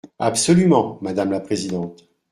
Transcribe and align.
Absolument, 0.17 0.97
madame 1.03 1.29
la 1.29 1.39
présidente. 1.41 2.09